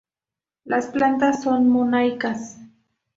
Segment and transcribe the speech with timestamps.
[0.65, 2.57] Las plantas son monoicas.